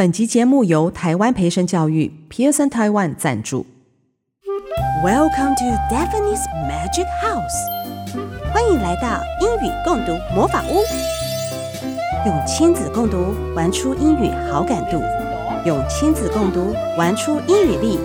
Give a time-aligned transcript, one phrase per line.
[0.00, 3.66] 本集节目由台湾培生教育 Pearson Taiwan 赞助。
[5.04, 8.50] Welcome to Daphne's Magic House。
[8.50, 10.76] 欢迎来到英语共读魔法屋。
[12.24, 15.02] 用亲子共读玩出英语好感度，
[15.66, 17.98] 用亲子共读玩出英语力。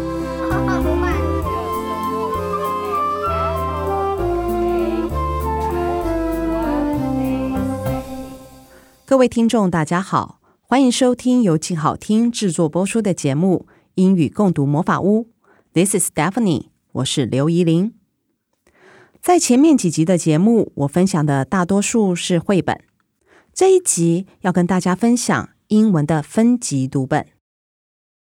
[9.06, 10.40] 各位听众，大家好。
[10.76, 15.24] 欢迎收听由静好听制作播出的节目《英语共读魔法屋》。
[15.72, 17.94] This is Stephanie，我是刘怡玲。
[19.22, 22.78] 在前面几集的节目，我分享的大多数是绘本。
[23.54, 27.26] 这一集要跟大家分享英文的分级读本。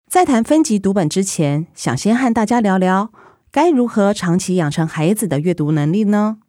[0.09, 3.13] 在谈分级读本之前，想先和大家聊聊
[3.52, 6.39] 该如何长期养成孩子的阅读能力呢？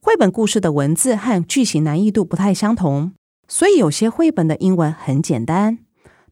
[0.00, 3.12] 绘本故事的文字和句型难易度不太相同。
[3.52, 5.80] 所以有些绘本的英文很简单，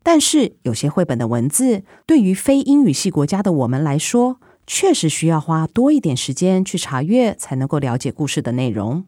[0.03, 9.05] 但是有些绘本的文字对于非英语系国家的我们来说，确实需要花多一点时间去查阅，才能够了解故事的内容。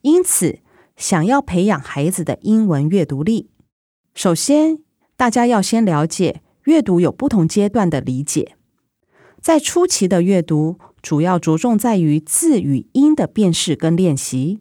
[0.00, 0.60] 因此，
[0.96, 3.50] 想要培养孩子的英文阅读力，
[4.14, 4.78] 首先
[5.14, 8.56] 大家要先了解阅读有不同阶段的理解。
[9.42, 14.60] 在初期的阅读，主要着重在于字与音的辨识跟练习。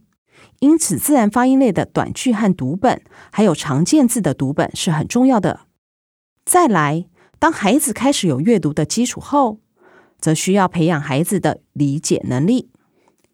[0.60, 5.62] 因此，自然发音类的短句和读本，还有常见字的读本是很重要的。
[6.46, 9.60] 再来，当孩子开始有阅读的基础后，
[10.20, 12.70] 则需要培养孩子的理解能力。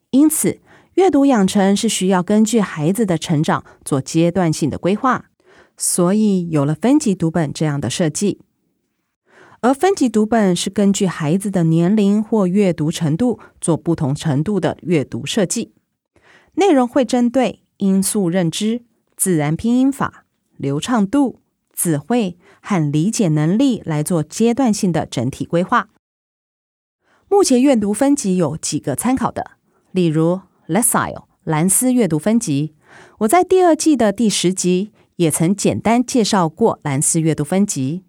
[0.09, 0.59] 因此，
[0.95, 5.25] 阅读养成是需要根据孩子的成长做阶段性的规划，
[5.77, 8.39] 所以有了分级读本这样的设计。
[9.61, 15.72] 而分级读本是根据孩子的年龄或阅读程度做不同程度的阅读设计。
[16.55, 18.83] 内容会针对音素认知、
[19.17, 20.25] 自然拼音法、
[20.57, 21.39] 流畅度、
[21.73, 25.89] 词汇和理解能力来做阶段性的整体规划。
[27.27, 29.53] 目前阅读分级有几个参考的，
[29.91, 32.75] 例如 LASALE 兰斯阅读分级。
[33.19, 38.03] 我在第二季的第十集也曾简单介绍过兰斯阅读分级。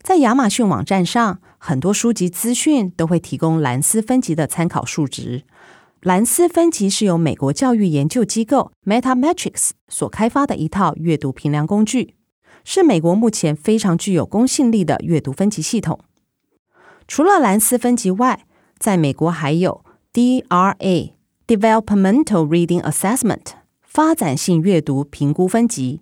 [0.00, 5.42] 在亚马逊网站上，很多书籍资讯都会提供兰斯分级的参考数值。
[6.02, 12.14] 兰斯分级是由美国教育研究机构 Metametrics 所开发的一套阅读评量工具，
[12.64, 16.00] 是美国目前非常具有公信力的阅读分级系统。
[17.06, 18.46] 除了兰斯分级外，
[18.78, 19.84] 在美国还有
[20.14, 21.12] DRA
[21.46, 23.44] Developmental Reading Assessment
[23.82, 26.00] 发展性阅读评估分级，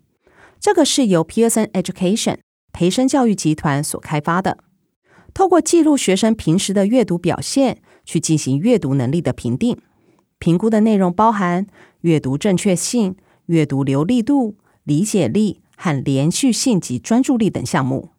[0.60, 2.36] 这个是由 Pearson Education
[2.72, 4.58] 培生教育集团所开发的，
[5.34, 9.76] 透过记录学生平时的阅读表现，去进行阅读能力的评定。
[10.38, 11.66] 评估的内容包含
[12.02, 13.16] 阅读正确性、
[13.46, 18.10] 阅读流利度、理解力和连续性及专注力等项目。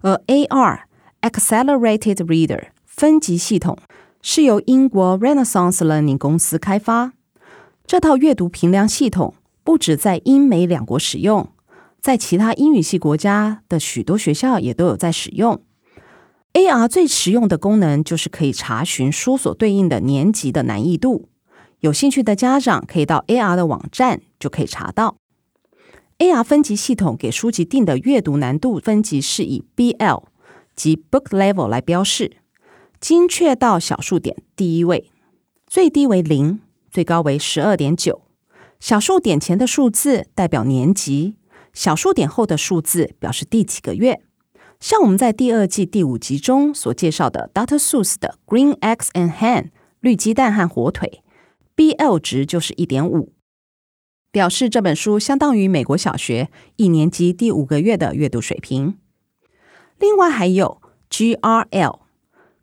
[0.00, 0.80] 而 AR
[1.22, 3.76] Accelerated Reader 分级系统
[4.22, 7.12] 是由英国 Renaissance Learning 公司开发。
[7.86, 9.34] 这套阅读评量系统
[9.64, 11.48] 不止在英美两国使用，
[12.00, 15.62] 在其他英语系国家的许多学校也都有在使用。
[16.54, 21.28] AR 最实用的功能就是可以查询书所对应的年级的难易度。
[21.80, 25.16] 有兴趣的家长可以到 AR 的网站就可以查到。
[26.18, 30.24] AR 分级系统给书籍定的阅读难度分级是以 BL
[30.74, 32.38] 及 Book Level 来标示，
[33.00, 35.08] 精确到小数点第一位，
[35.68, 36.58] 最低为零，
[36.90, 38.22] 最高为十二点九。
[38.80, 41.36] 小数点前的数字代表年级，
[41.72, 44.22] 小数点后的数字表示第几个月。
[44.80, 47.78] 像我们在第二季第五集中所介绍的 Dr.
[47.78, 51.24] Seuss 的 Green Eggs and Ham 绿鸡蛋和火腿
[51.74, 53.32] ，BL 值就是一点五，
[54.30, 58.96] 表示这本书相当于美国小学一年级第五个月的阅读水平。
[59.98, 60.80] 另外还有
[61.10, 61.98] GRL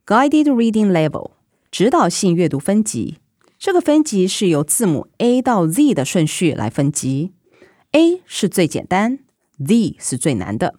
[0.05, 1.31] Guided Reading Level
[1.69, 3.17] 指导性阅读分级，
[3.59, 7.33] 这个分级是由字母 A 到 Z 的顺序来分级
[7.91, 9.19] ，A 是最简单
[9.57, 10.75] ，Z 是最难的。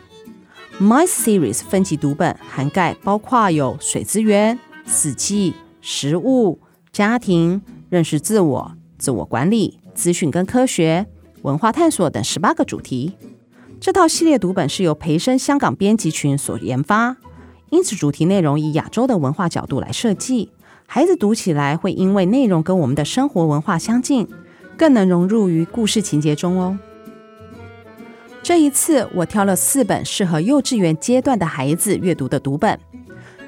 [0.82, 6.60] Mice Series 分级读本涵盖包括有水资源、四季、食物、
[6.92, 7.62] 家庭、
[7.92, 11.06] 认识自我、自我管理、资讯跟科学、
[11.44, 13.14] 文化探索等十八个主题。
[13.80, 17.16] 这套系列读本是由培生香港编辑群所研发，
[17.70, 20.50] 因此主题内容以亚洲的文化角度来设计，
[20.88, 24.28] 孩子读起来会因为内容跟我们的生活文化相近，
[24.76, 26.80] 更能融入于故事情节中哦。
[28.44, 32.80] 这一次我挑了四本适合幼稚园阶段的孩子阅读的读本，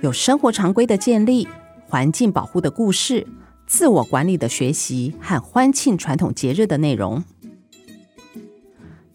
[0.02, 1.48] 有生活常规的建立、
[1.88, 3.26] 环境保护的故事、
[3.66, 7.24] 自我管理的学习和欢庆传统节日的内容。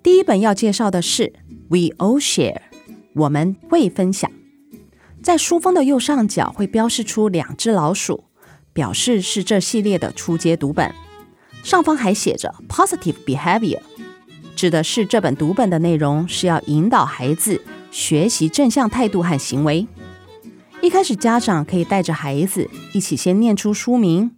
[0.02, 1.32] 第一本要介绍的是
[1.68, 2.60] We All Share，
[3.14, 4.28] 我们会分享。
[5.22, 8.24] 在书封的右上角会标示出两只老鼠，
[8.72, 10.92] 表示是这系列的初阶读本。
[11.62, 13.80] 上方还写着 Positive Behavior，
[14.58, 17.62] 指的是这本读本的内容是要引导孩子
[17.92, 19.86] 学习正向态度和行为。
[20.82, 24.32] 一开始家长可以带着孩子一起先念出书名，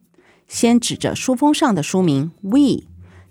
[0.47, 2.85] 先指着书封上的书名 We，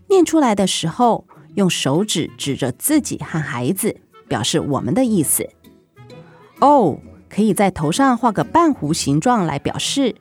[0.08, 3.98] 念出来的时候，用手指指着自己和孩子，
[4.28, 5.48] 表示我们的意思。
[6.58, 7.00] O
[7.30, 10.16] 可以在头上画个半弧形状来表示。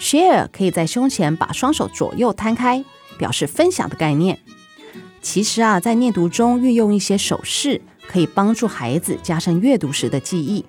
[0.00, 2.84] Share 可以在胸前把双手左右摊开，
[3.18, 4.40] 表示分享的概念。
[5.22, 10.64] 其实啊，在念读中运用一些手势，可以帮助孩子加深阅读时的记忆。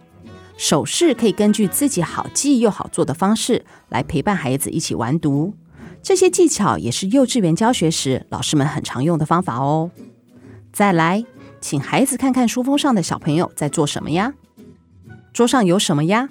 [0.55, 5.55] 手势可以根据自己好记又好做的方式来陪伴孩子一起玩读。
[6.03, 9.89] 这些技巧也是幼稚园教学时老师们很常用的方法哦。
[10.71, 11.25] 再来，
[11.59, 14.33] 请孩子看看书封上的小朋友在做什么呀？
[15.33, 16.29] 桌上有什么呀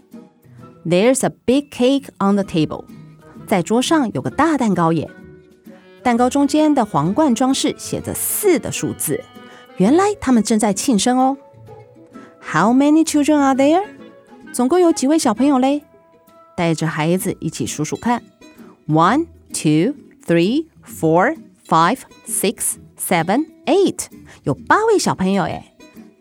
[0.87, 2.85] ？There's a big cake on the table。
[3.47, 5.11] 在桌上有个大蛋糕耶。
[6.03, 9.23] 蛋糕中间的皇冠装饰写着四的数字，
[9.77, 11.37] 原来他们正在庆生哦。
[12.41, 13.83] How many children are there？
[14.53, 15.83] 总共有几位小朋友嘞？
[16.57, 18.23] 带着孩子一起数数看。
[18.89, 19.27] One。
[19.55, 19.93] Two,
[20.27, 21.37] three, four,
[21.69, 24.07] five, six, seven, eight，
[24.45, 25.75] 有八位小朋友诶。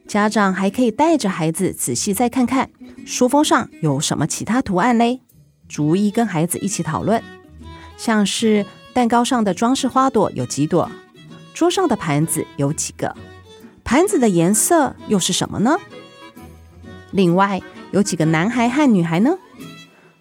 [0.06, 2.70] 家长还可以带着孩子仔细再看看
[3.06, 5.22] 书封上有什么其他图案嘞，
[5.70, 7.24] 逐一跟孩子一起讨论。
[7.96, 10.92] 像是蛋糕上的装饰花朵有几朵？
[11.54, 13.16] 桌上的盘子有几个？
[13.84, 15.78] 盘子的颜色又是什么呢？
[17.12, 17.62] 另外
[17.92, 19.38] 有几个男孩和女孩呢？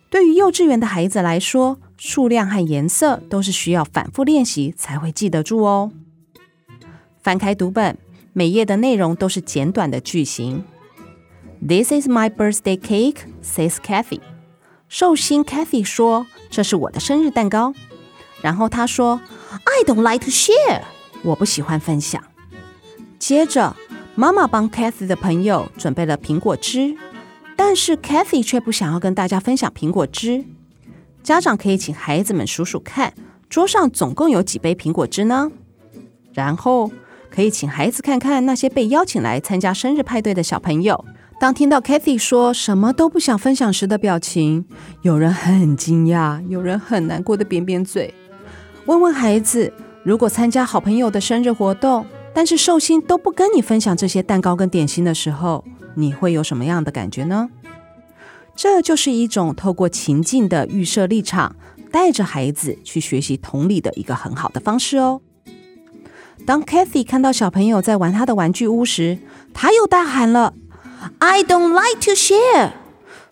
[0.09, 5.93] 对于幼稚园的孩子来说，数量和颜色都是需要反复练习才会记得住哦。
[7.23, 7.99] 翻开读本，
[8.33, 10.65] 每页的内容都是简短的句型。
[11.61, 14.21] This is my birthday cake, says Kathy。
[14.89, 17.75] 寿星 Kathy 说：“这是我的生日蛋糕。”
[18.43, 19.21] 然后他说
[19.51, 20.83] ：“I don't like to share。”
[21.23, 22.23] 我不喜欢分享。
[23.19, 23.77] 接着，
[24.15, 26.97] 妈妈帮 Kathy 的朋友准备了苹果汁，
[27.57, 30.45] 但是 Kathy 却不想要跟大家分享苹果汁。
[31.23, 33.13] 家长可以请孩子们数数看，
[33.51, 35.53] 桌上总共有几杯苹果汁呢？
[36.33, 36.91] 然后
[37.31, 41.05] 可以请孩子看看那些被邀请来参加生日派对的小朋友，
[41.39, 44.65] 当听到 Kathy 说什么都不想分享时的表情，
[45.03, 48.15] 有人很惊讶，有人很难过的扁扁嘴。
[48.91, 52.05] 问问孩子，如果参加好朋友的生日活动，
[52.35, 57.51] 但是寿星都不跟你分享这些蛋糕跟点心的时候，你会有什么样的感觉呢？
[58.57, 61.55] 这就是一种透过情境的预设立场，
[61.93, 65.21] 带着孩子去学习同理的一个很好的方式哦。
[66.45, 69.21] 当 Kathy 看到小朋友在玩他的玩具屋时，
[69.55, 70.55] 他又大喊了
[71.21, 72.73] ：“I don't like to share。”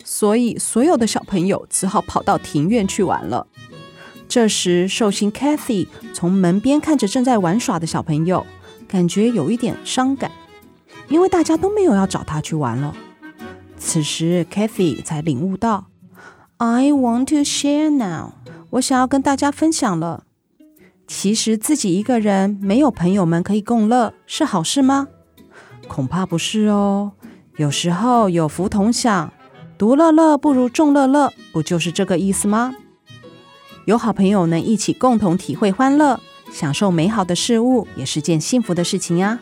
[0.05, 3.47] 所以所有的小朋友只好跑到庭院去玩了。
[4.29, 8.45] 这时，寿星 Kathy 从门边看着正在玩耍的小朋友，
[8.87, 10.31] 感觉有一点伤感，
[11.07, 12.95] 因为大家都没有要找他去玩了。
[13.75, 15.87] 此时，Kathy 才领悟到
[16.57, 18.33] ，I want to share now。
[18.69, 20.25] 我想要跟大家分享了。
[21.07, 25.07] 其实自己一个人没有朋友们可以共乐，是好事吗？
[25.87, 27.13] 恐怕不是哦。
[27.57, 29.33] 有时候有福同享，
[29.75, 32.75] 独乐乐不如众乐乐，不就是这个意思吗？
[33.89, 36.19] 有好朋友能一起共同体会欢乐，
[36.51, 39.39] 享受美好的事物，也是件幸福的事情呀。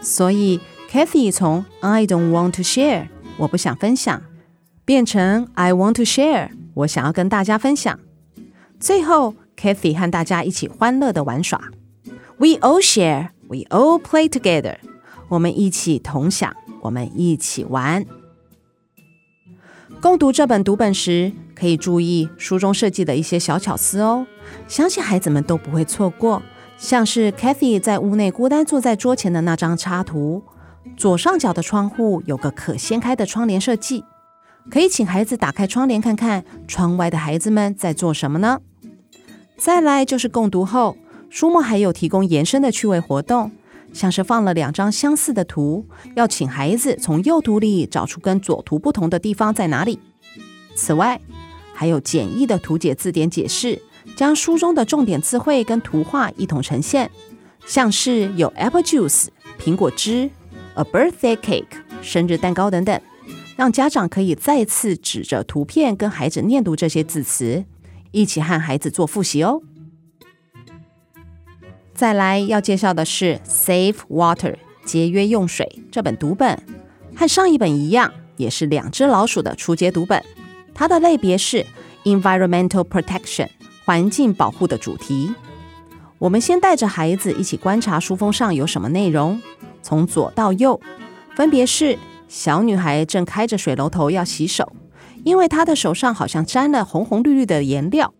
[0.00, 0.58] 所以
[0.90, 4.22] ，Kathy 从 I don't want to share，我不想分享，
[4.86, 8.00] 变成 I want to share，我想要跟大家分享。
[8.80, 11.60] 最后，Kathy 和大家一起欢乐的玩耍。
[12.38, 14.76] We all share, we all play together。
[15.28, 18.06] 我们一起同享，我们一起玩。
[20.00, 24.26] 共读这本读本时，可以注意书中设计的一些小巧思哦，
[24.68, 26.42] 相信孩子们都不会错过。
[26.76, 30.42] 像是 Kathy 在屋内孤单坐在桌前的那张插图，
[30.96, 34.04] 左上角的窗户有个可掀开的窗帘设计，
[34.70, 38.60] 可以请孩子打开窗帘看看窗外的孩子们在做什么呢？
[39.56, 40.98] 再来就是共读后，
[41.30, 43.50] 书末还有提供延伸的趣味活动。
[43.92, 45.86] 像是放了两张相似的图，
[46.16, 49.98] 要请孩子从右图里找出跟左图不同的地方在哪里。
[50.74, 51.18] 此外，
[51.76, 53.80] 还有简易的图解字典解释，
[54.16, 57.10] 将书中的重点词汇跟图画一同呈现。
[57.66, 59.26] 像是有 apple juice
[59.60, 60.30] 苹果汁、
[60.74, 61.66] a birthday cake
[62.00, 62.98] 生日蛋糕等等，
[63.56, 67.64] 让家长可以再次指着图片跟孩子念读这些字词，
[68.10, 69.60] 一起和孩子做复习哦。
[71.92, 74.52] 再来要介绍的是《Save Water》
[74.84, 76.58] 节约用水这本读本，
[77.14, 80.22] 和上一本一样，也是两只老鼠的初阶读本。
[80.76, 81.64] 它的类别是
[82.04, 83.48] Environmental Protection
[83.86, 85.34] 环境保护的主题。
[86.18, 89.40] 我们先带着孩子一起观察书封上有什么内容，
[89.82, 90.78] 从左到右，
[91.34, 94.70] 分别是小女孩正开着水龙头要洗手，
[95.24, 98.12] 因为她的手上好像沾了红红绿绿的颜料。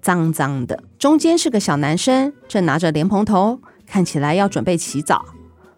[0.00, 5.24] 脏脏的，中间是个小男生，正拿着莲蓬头，看起来要准备洗澡。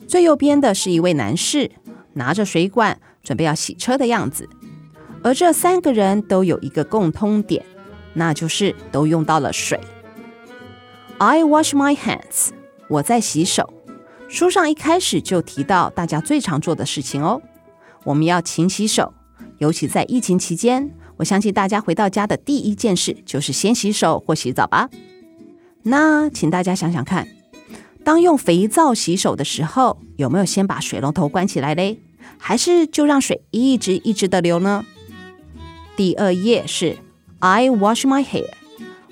[0.07, 1.71] 最右边的是一位男士，
[2.13, 4.49] 拿着水管，准备要洗车的样子。
[5.27, 7.67] 而这三个人都有一个共通点，
[8.15, 9.81] 那就是都用到了水。
[11.19, 12.51] I wash my hands，
[12.89, 13.75] 我在洗手。
[14.29, 17.43] 书上一开始就提到大家最常做的事情哦，
[18.05, 19.13] 我们要勤洗手，
[19.59, 20.95] 尤其在疫情期间。
[21.17, 24.89] 我相信大家回到家的第一件事就是先洗手或洗澡吧。
[25.83, 27.27] 那请大家想想看，
[28.05, 31.99] 当用肥皂洗手的时候，有没有先把水龙头关起来嘞？
[32.39, 34.85] 还是就让水一直一直的流呢？
[35.97, 36.99] 第二页是
[37.39, 38.51] I wash my hair，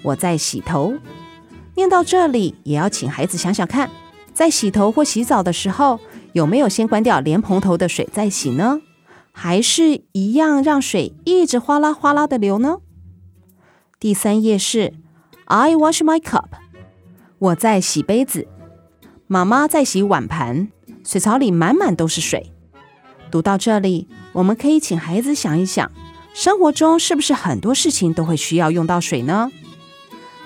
[0.03, 0.95] 我在洗头。
[1.77, 3.91] 念到这里，也要请孩子想想看，
[4.35, 5.99] 在洗头或洗澡的时候，
[6.35, 8.81] 有没有先关掉莲蓬头的水再洗呢？
[9.33, 12.79] 还是一样让水一直哗啦哗啦的流呢？
[13.99, 14.93] 第三页是
[15.47, 16.45] I wash my cup，
[17.39, 18.47] 我在洗杯子，
[19.27, 20.69] 妈妈在洗碗盘，
[21.03, 22.53] 水槽里满满都是水。
[23.31, 25.91] 读到这里，我们可以请孩子想一想，
[26.35, 29.53] 生活中是不是很多事情都会需要用到水呢？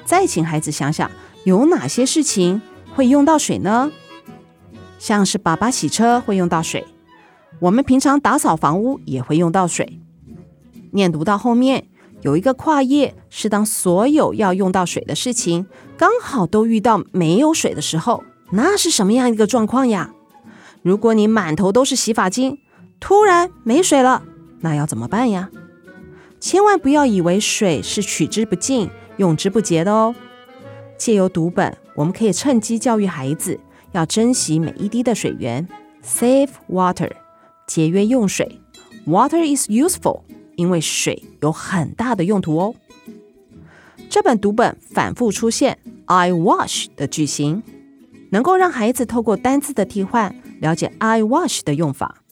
[0.05, 1.11] 再请孩子想想，
[1.45, 2.61] 有哪些事情
[2.95, 3.91] 会用到水呢？
[4.99, 6.87] 像是爸爸洗车会用到水。
[7.59, 9.99] 我们平常打扫房屋也会用到水。
[10.93, 11.89] 念读到后面
[12.21, 15.67] 有一个跨页，是当所有要用到水的事情
[15.97, 20.13] 刚好都遇到没有水的时候，那是什么样一个状况呀？
[20.83, 22.59] 如果你满头都是洗发精，
[23.01, 24.23] 突然没水了，
[24.61, 25.49] 那要怎么办呀？
[26.41, 30.15] 千万不要以为水是取之不尽、用之不竭的哦。
[30.97, 33.59] 借由读本，我们可以趁机教育孩子
[33.93, 35.67] 要珍惜每一滴的水源
[36.05, 37.11] ，Save water。
[37.67, 38.61] 节约用水
[39.07, 40.23] ，Water is useful，
[40.57, 42.75] 因为水有很大的用途哦。
[44.09, 47.63] 这本读本反复出现 I wash 的句型，
[48.31, 52.23] 能够让孩子透过单字的替换，了解 I wash 的用法。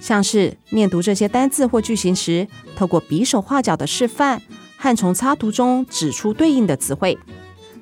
[0.00, 4.40] 像是念读这些单字或句型时，透过比手画脚的示范，
[4.76, 7.18] 和从插图中指出对应的词汇，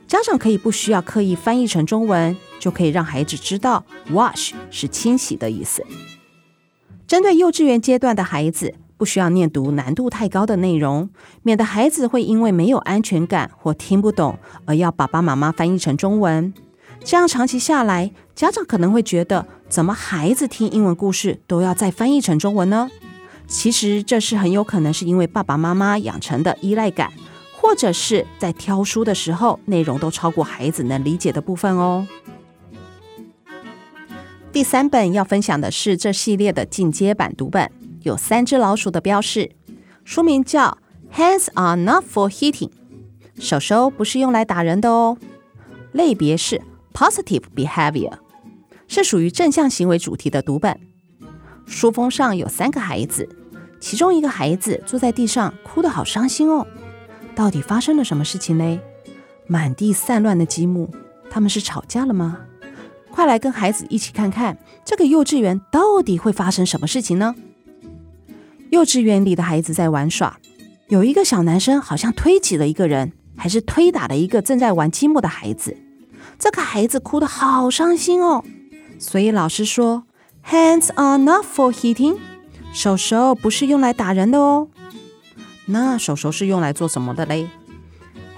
[0.06, 5.86] 家长可以不需要刻意翻译成中文，就可以让孩子知道 wash 是清洗的意思。
[7.06, 11.08] 针对幼稚园阶段的孩子，不需要念读难度太高的内容，
[11.42, 16.52] 免得孩子会因为没有安全感或听不懂而要爸爸妈妈翻译成中文。
[17.04, 22.90] 这样长期下来，家长可能会觉得，怎么孩子听英文故事都要再翻译成中文呢？
[23.46, 27.10] 其实这是很有可能是因为爸爸妈妈养成的依赖感，
[27.56, 32.06] 或者是在挑书的时候，内容都超过孩子能理解的部分哦。
[34.52, 37.70] 第三本要分享的是这系列的进阶版读本，
[38.02, 39.52] 有三只老鼠的标示。
[40.04, 40.76] 书名叫
[41.16, 42.68] 《Hands are not for hitting》，
[43.38, 45.16] 手手不是用来打人的哦。
[45.92, 46.60] 类别是
[46.98, 48.14] Positive Behavior，
[48.88, 50.80] 是属于正向行为主题的读本。
[51.64, 53.28] 书封上有三个孩子，
[53.78, 56.66] 其中一个孩子坐在地上，哭得好伤心哦。
[57.36, 58.80] 到底发生了什么事情呢？
[59.46, 60.90] 满地散乱的积木，
[61.30, 62.40] 他们是吵架了吗？
[63.12, 67.36] 快来跟孩子一起看看，这个幼稚园到底会发生什么事情呢？
[68.70, 70.40] 幼稚园里的孩子在玩耍，
[70.88, 75.76] 有一个小男生好像推挤了一个人，还是推打了一个正在玩积木的孩子。
[76.38, 78.44] 这个孩子哭得好伤心哦。
[78.98, 80.04] 所以老师说
[80.48, 82.18] ，Hands are not for hitting，
[82.72, 84.68] 手手不是用来打人的哦。
[85.66, 87.48] 那手手是用来做什么的嘞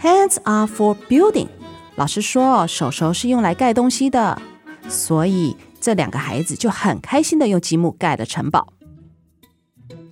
[0.01, 1.49] ？Hands are for building。
[1.97, 4.41] 老师说，手手是用来盖东西的。
[4.89, 8.73] 所以这两个孩子就很开心的用积木盖了城堡。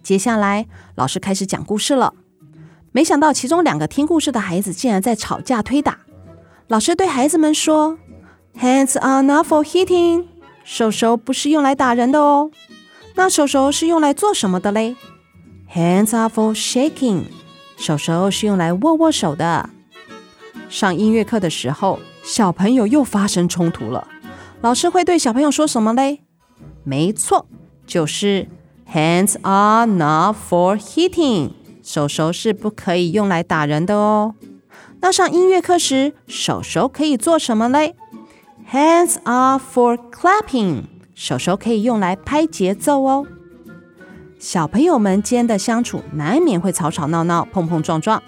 [0.03, 2.15] 接下来老师开始讲故事了。
[2.93, 5.99] 没想到其中两个听故事的孩子竟然在吵架推打。
[6.69, 7.99] 老师对孩子们说
[8.61, 10.27] ：“Hands are not for hitting。
[10.65, 12.51] 手手不是用来打人的哦。
[13.15, 14.95] 那手手是用来做什么的嘞？”
[15.75, 17.23] Hands are for shaking，
[17.79, 19.71] 手手是用来握握手的。
[20.69, 24.07] 上音乐课的时候，小朋友又发生冲突了。
[24.61, 26.21] 老师会对小朋友说什么嘞？
[26.85, 27.47] 没错，
[27.87, 28.47] 就是
[28.93, 34.35] Hands are not for hitting，手手是不可以用来打人的哦。
[35.01, 37.95] 那上音乐课时，手手可以做什么嘞
[38.71, 40.83] ？Hands are for clapping，
[41.15, 43.27] 手手可以用来拍节奏哦。
[44.41, 48.21] 小朋友们间的相处难免会吵吵闹闹、碰碰撞撞，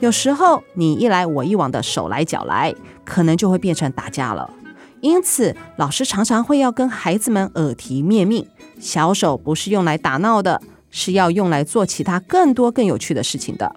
[0.00, 4.50] 有时候你一来我一往的手来脚来，可能就会变成打架了。
[5.00, 8.48] 因此，老师常常会要跟孩子们耳提面命：
[8.80, 13.76] 小手不是用来打闹的，是要用来做其他更多更有趣的事情的。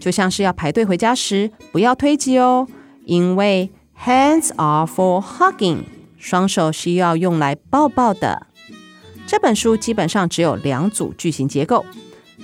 [0.00, 2.68] 就像是要排队回家时，不要推挤哦，
[3.04, 3.70] 因为
[4.04, 5.84] hands are for hugging，
[6.18, 8.46] 双手需要用来抱抱的。
[9.26, 11.84] 这本书基本上只有两组句型结构。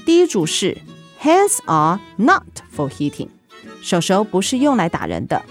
[0.05, 0.79] 第一组是
[1.21, 2.43] Hands are not
[2.75, 3.29] for hitting，
[3.81, 5.43] 手手不是用来打人的。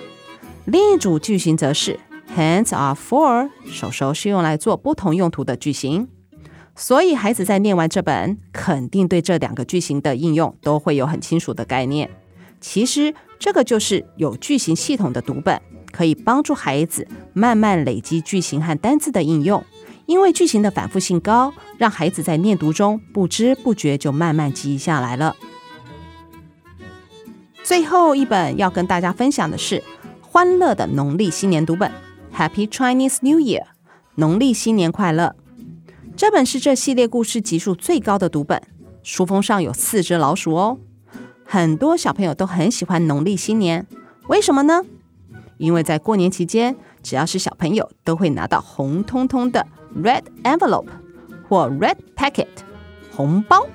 [0.66, 1.98] 另一组句型则是
[2.36, 6.10] Hands are for，手手是用来做不同用途的句型。
[6.82, 12.10] 所以孩子在念完这本，肯定对这两个句型的应用都会有很清楚的概念。
[12.60, 19.64] 其实这个就是有句型系统的读本，可以帮助孩子慢慢累积句型和单字的应用。
[20.08, 25.36] 因为句型的反复性高，让孩子在念读中不知不觉就慢慢记忆下来了。
[27.62, 29.84] 最后一本要跟大家分享的是
[30.20, 31.92] 欢乐的农历新年读本
[32.36, 33.66] ，Happy Chinese New Year，
[34.16, 35.36] 农历新年快乐。
[36.22, 38.62] 这本是这系列故事集数最高的读本，
[39.02, 40.78] 书封上有四只老鼠哦。
[41.44, 43.88] 很多小朋友都很喜欢农历新年，
[44.28, 44.84] 为什么呢？
[45.58, 49.66] 因为在过年期间，只要是小朋友都会拿到红彤彤的。
[49.96, 50.90] Red envelope
[51.50, 52.46] 或 red packet
[53.12, 53.66] 红包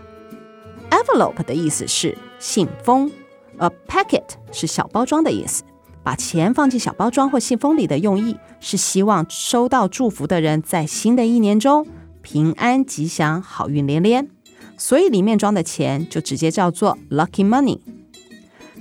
[0.91, 3.11] ，envelope 的意思是信封
[3.59, 5.65] ，，a packet 是小包装的意思。
[6.05, 11.85] 把钱放进小包装或信封里的用意是希望收到祝福的人在新的一年中
[12.27, 14.29] 平安吉祥、好运连连。
[14.77, 17.79] 所以里面装的钱就直接叫做 lucky money。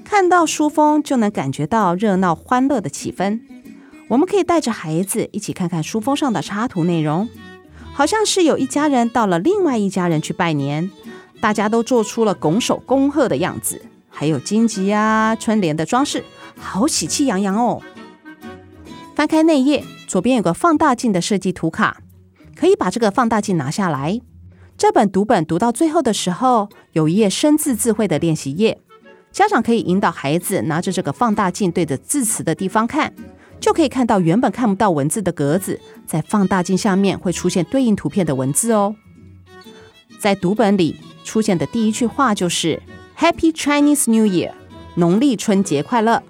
[0.03, 3.39] 看到书封就能感觉到热闹欢乐的气氛。
[4.08, 7.29] 我们可以带着孩子一起看看书封上的插图内容，
[7.93, 10.89] 好像是有一家人到了另外一家人去拜年，
[11.39, 16.23] 大家都做出了拱手恭贺的样子，还有荆棘啊、春联的装饰，
[16.58, 17.84] 好喜气洋洋哦。
[19.13, 22.01] 翻开内页，左边有个放大镜的设计图卡，
[22.55, 24.19] 可以把这个放大镜拿下来。
[24.77, 28.79] 这本读本读到最后的时候，有一页生字字汇的练习页，
[29.31, 33.13] 家长可以引导孩子拿着这个放大镜对着字词的地方看。
[33.57, 38.95] 就可以看到原本看不到文字的格子，在放大镜下面会出现对应图片的文字哦。
[40.19, 42.83] 在读本里出现的第一句话就是
[43.17, 44.51] “Happy Chinese New Year”，
[44.95, 46.21] 农历春节快乐。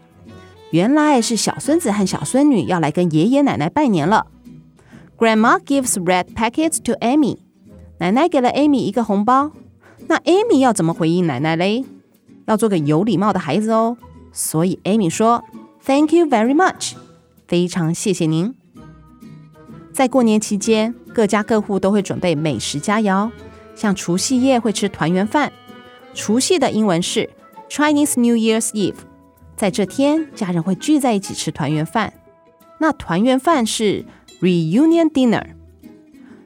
[0.69, 4.27] 原来是小孙子和小孙女要来跟爷爷奶奶拜年了。
[5.17, 7.37] Grandma gives red packets to Amy，
[7.99, 9.51] 奶奶给了 Amy 一个红包。
[10.07, 11.85] 那 Amy 要怎么回应奶奶嘞？
[12.45, 13.97] 要做个有礼貌的孩子哦。
[14.33, 15.43] 所以 Amy 说
[15.85, 16.95] ：“Thank you very much。”
[17.47, 18.53] 非常谢谢您。
[19.93, 23.31] 在过年期间，各家各户都会准备美食佳肴，
[23.73, 25.53] 像除夕夜会吃团圆饭。
[26.13, 27.29] 除夕的英文是
[27.69, 28.95] Chinese New Year's Eve，
[29.55, 32.11] 在这天家人会聚在一起吃团圆饭。
[32.79, 34.05] 那团圆饭是
[34.40, 35.46] Reunion Dinner。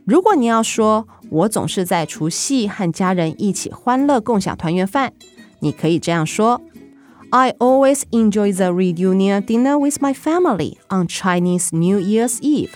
[0.04, 5.12] 如果你要说我总是在除夕和家人一起欢乐共享团圆饭，
[5.60, 6.60] 你可以这样说。
[7.30, 12.70] I always enjoy the reunion dinner with my family on Chinese New Year's Eve。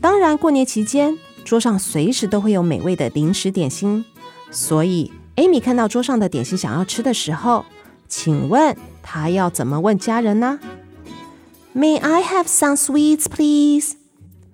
[0.00, 4.04] 当然，过年期间桌上随时都会有美味的零食点心，
[4.52, 7.64] 所以，Amy 看到桌上的点心想要吃的时候，
[8.06, 10.60] 请问她要怎么问家人呢？
[11.74, 13.94] May I have some sweets, please？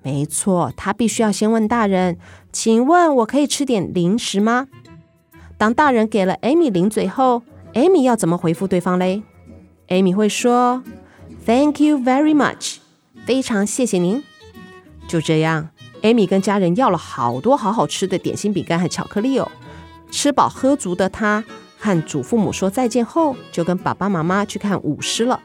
[0.08, 2.18] 没错，他必须要先问大人，
[2.54, 4.70] 请问我可以吃点零食吗？
[5.58, 7.44] 当大人给了 Amy 零嘴后
[7.74, 9.24] ，Amy 要怎么回复对方嘞
[9.90, 10.82] ？Amy 会说
[11.46, 12.78] ：“Thank you very much，
[13.26, 14.24] 非常谢谢您。”
[15.10, 15.72] 就这样
[16.04, 19.52] ，Amy 跟家人要了好多好好吃的点心、饼干和巧克力哦。
[20.10, 21.44] 吃饱喝足的她，
[21.78, 25.42] 和祖父母说再见后，就跟爸爸妈妈去看舞狮了。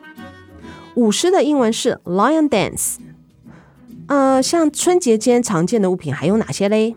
[0.94, 2.98] 舞狮的英文是 Lion Dance。
[4.12, 6.94] 呃，像春节间常见的物品还有哪些嘞？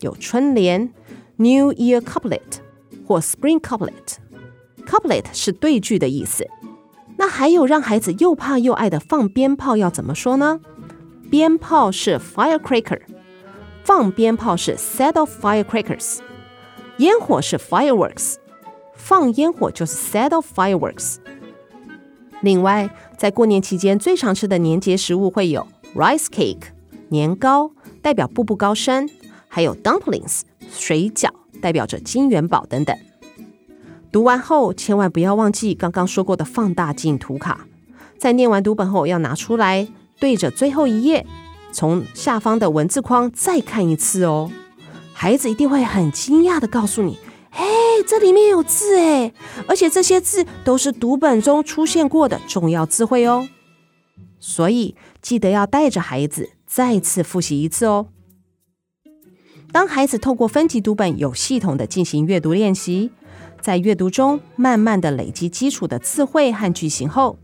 [0.00, 0.92] 有春联。
[1.36, 2.58] New Year Couplet
[3.06, 6.46] 或 Spring Couplet，Couplet 是对句的意思。
[7.16, 10.60] 那还有让孩子又怕又爱的放鞭炮要怎么说呢？
[11.30, 13.00] 鞭炮是 Firecracker，
[13.82, 16.18] 放鞭炮是 Set of firecrackers，
[16.98, 18.34] 烟火是 Fireworks，
[18.92, 21.16] 放烟火就是 Set of fireworks。
[22.42, 26.68] 另外，在过年期间最常吃的年节食物会有 Rice Cake
[27.08, 27.72] 年糕，
[28.02, 29.08] 代表步步高升，
[29.48, 30.42] 还有 Dumplings。
[30.70, 31.30] 水饺
[31.62, 32.94] 代表着金元宝等等。
[34.12, 37.66] 读完后，千万不要忘记刚刚说过的放大镜图卡。
[38.18, 39.88] 在念完读本后，要拿出来
[40.20, 41.26] 对着最后一页，
[41.72, 44.50] 从下方的文字框再看一次哦。
[45.14, 47.18] 孩子一定会很惊讶地告诉你
[47.50, 47.64] ：“嘿，
[48.06, 49.32] 这里面有字诶，
[49.66, 53.48] 而且这些字都是读本中出现过的重要词汇哦。”
[54.40, 58.08] 所以记得要带着孩子再次复习一次哦。
[59.70, 63.10] 当孩子透过分级读本有系统的进行阅读练习，
[63.60, 67.38] 在阅读中慢慢的累积基础的词汇和句型后，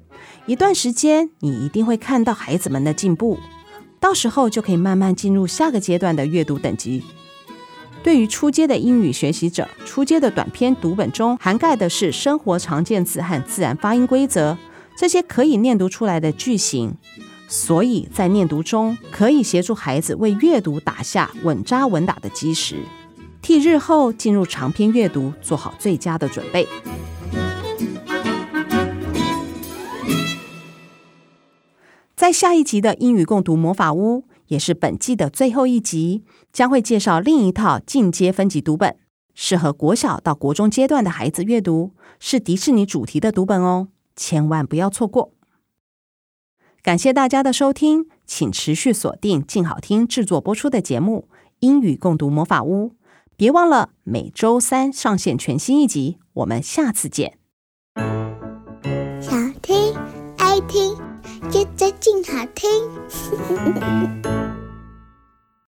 [0.46, 3.38] 一段时间你一定会看到孩子们的进步，
[4.00, 7.02] 到时候就可以慢慢进入下个阶段的阅读等级。
[8.02, 14.57] 对于初阶的英语学习者，初阶的短篇读本中涵盖的是生活常见字和自然发音规则，
[14.96, 16.96] 这些可以念读出来的句型。
[17.46, 22.76] 所以在念读中，可以协助孩子为阅读打下稳扎稳打的基石，
[23.42, 26.66] 替日后进入长篇阅读做好最佳的准备。
[32.16, 38.96] 在下一集的英语共读魔法屋，也是本季的最后一集，将会介绍另一套进阶分级读本，
[39.35, 45.33] 适合国小到国中阶段的孩子阅读，是迪士尼主题的读本哦，千万不要错过。
[46.83, 51.29] 感谢大家的收听，请持续锁定静好听制作播出的节目
[51.61, 52.88] 《英语共读魔法屋》，
[53.37, 56.18] 别忘了每周三上线全新一集。
[56.35, 57.38] 我们下次见。
[59.20, 59.94] 想听
[60.37, 60.94] 爱听，
[61.50, 62.68] 就在静好听。